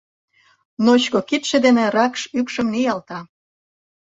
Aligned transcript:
Ночко 0.85 1.19
кидше 1.29 1.57
дене 1.65 1.85
ракш 1.95 2.21
ӱпшым 2.39 2.67
ниялта. 2.73 3.19